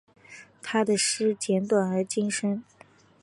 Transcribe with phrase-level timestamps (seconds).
[0.63, 2.63] 他的诗简短而精深。